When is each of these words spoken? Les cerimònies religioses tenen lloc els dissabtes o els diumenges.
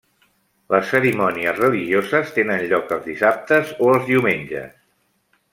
Les 0.75 0.87
cerimònies 0.93 1.59
religioses 1.59 2.33
tenen 2.39 2.65
lloc 2.73 2.97
els 2.97 3.07
dissabtes 3.13 3.77
o 3.89 3.93
els 3.95 4.11
diumenges. 4.13 4.77